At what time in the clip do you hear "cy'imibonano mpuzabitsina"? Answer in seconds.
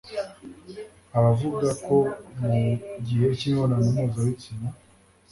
3.37-4.69